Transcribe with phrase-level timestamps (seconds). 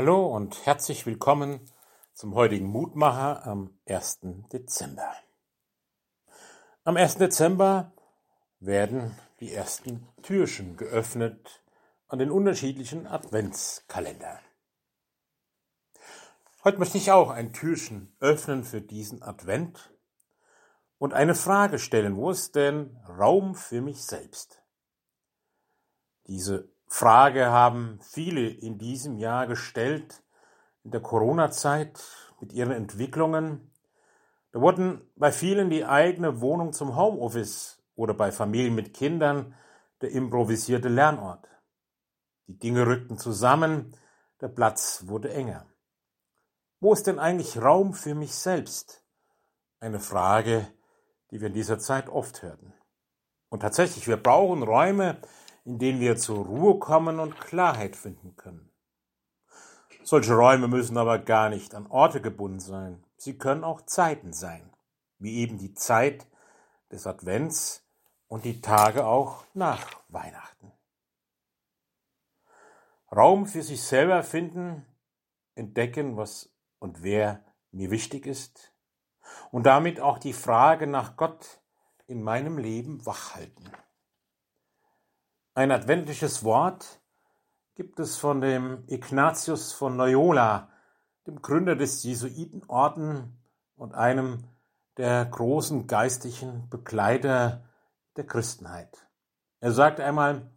[0.00, 1.58] Hallo und herzlich willkommen
[2.14, 4.20] zum heutigen Mutmacher am 1.
[4.52, 5.12] Dezember.
[6.84, 7.16] Am 1.
[7.16, 7.90] Dezember
[8.60, 11.64] werden die ersten Türchen geöffnet
[12.06, 14.38] an den unterschiedlichen Adventskalendern.
[16.62, 19.92] Heute möchte ich auch ein Türchen öffnen für diesen Advent
[20.98, 24.62] und eine Frage stellen, wo ist denn Raum für mich selbst?
[26.28, 30.22] Diese Frage haben viele in diesem Jahr gestellt,
[30.84, 32.02] in der Corona-Zeit
[32.40, 33.70] mit ihren Entwicklungen.
[34.52, 39.54] Da wurden bei vielen die eigene Wohnung zum Homeoffice oder bei Familien mit Kindern
[40.00, 41.46] der improvisierte Lernort.
[42.46, 43.94] Die Dinge rückten zusammen,
[44.40, 45.66] der Platz wurde enger.
[46.80, 49.04] Wo ist denn eigentlich Raum für mich selbst?
[49.80, 50.66] Eine Frage,
[51.30, 52.72] die wir in dieser Zeit oft hörten.
[53.50, 55.20] Und tatsächlich, wir brauchen Räume,
[55.68, 58.70] in denen wir zur Ruhe kommen und Klarheit finden können.
[60.02, 63.04] Solche Räume müssen aber gar nicht an Orte gebunden sein.
[63.18, 64.72] Sie können auch Zeiten sein,
[65.18, 66.26] wie eben die Zeit
[66.90, 67.86] des Advents
[68.28, 70.72] und die Tage auch nach Weihnachten.
[73.14, 74.86] Raum für sich selber finden,
[75.54, 78.72] entdecken, was und wer mir wichtig ist
[79.50, 81.60] und damit auch die Frage nach Gott
[82.06, 83.70] in meinem Leben wachhalten.
[85.58, 87.00] Ein adventliches Wort
[87.74, 90.68] gibt es von dem Ignatius von Loyola,
[91.26, 93.36] dem Gründer des Jesuitenorden
[93.74, 94.44] und einem
[94.98, 97.64] der großen geistlichen Begleiter
[98.14, 99.08] der Christenheit.
[99.58, 100.48] Er sagt einmal,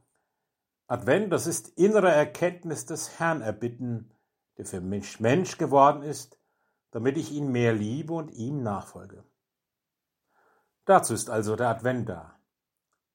[0.85, 4.13] Advent, das ist innere Erkenntnis des Herrn erbitten,
[4.59, 6.38] der für mich Mensch geworden ist,
[6.91, 9.23] damit ich ihn mehr liebe und ihm nachfolge.
[10.85, 12.39] Dazu ist also der Advent da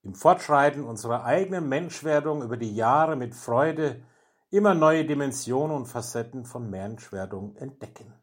[0.07, 4.05] im Fortschreiten unserer eigenen Menschwerdung über die Jahre mit Freude
[4.51, 8.15] immer neue Dimensionen und Facetten von Menschwerdung entdecken.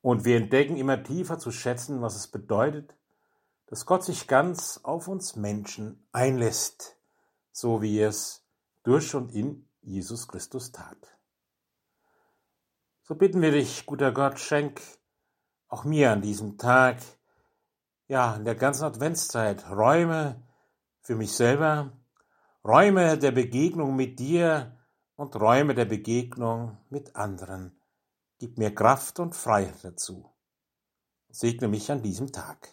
[0.00, 2.96] Und wir entdecken immer tiefer zu schätzen, was es bedeutet,
[3.66, 6.96] dass Gott sich ganz auf uns Menschen einlässt,
[7.52, 8.42] so wie es
[8.84, 11.18] durch und in Jesus Christus tat.
[13.02, 14.80] So bitten wir dich, guter Gott, schenk
[15.68, 17.02] auch mir an diesem Tag,
[18.06, 20.40] ja, in der ganzen Adventszeit Räume,
[21.04, 21.92] für mich selber,
[22.64, 24.76] Räume der Begegnung mit dir
[25.16, 27.78] und Räume der Begegnung mit anderen.
[28.38, 30.30] Gib mir Kraft und Freiheit dazu.
[31.28, 32.70] Segne mich an diesem Tag.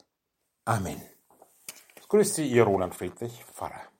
[0.65, 1.01] Amen.
[2.07, 3.90] Grüße Ihr Roland Friedrich, Pfarrer.